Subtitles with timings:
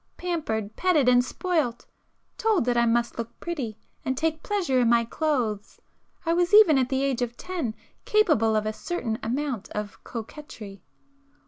[0.17, 1.85] Pampered, petted and spoilt,
[2.35, 5.79] told that I must 'look pretty' and take pleasure in my clothes,
[6.25, 10.81] I was even at the age of ten, capable of a certain amount of coquetry.